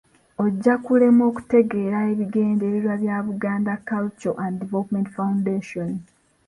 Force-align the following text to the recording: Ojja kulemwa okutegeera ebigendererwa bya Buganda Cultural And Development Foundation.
Ojja 0.43 0.73
kulemwa 0.85 1.23
okutegeera 1.31 1.99
ebigendererwa 2.11 2.93
bya 3.01 3.17
Buganda 3.27 3.73
Cultural 3.89 4.39
And 4.45 4.55
Development 4.63 5.07
Foundation. 5.17 5.91